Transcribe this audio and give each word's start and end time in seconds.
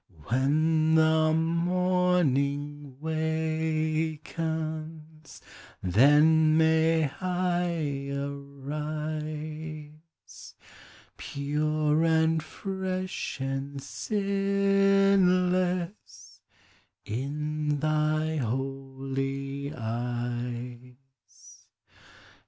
When 0.29 0.95
the 0.95 1.31
morning 1.31 2.97
wakens, 2.99 5.39
Then 5.83 6.57
mav 6.57 7.11
1 7.21 8.65
arise 8.65 10.55
Pure 11.17 12.03
and 12.03 12.41
fresh 12.41 13.39
and 13.41 13.79
sinless 13.79 16.41
In 17.05 17.79
thy 17.79 18.37
holy 18.37 19.71
eyes. 19.77 20.95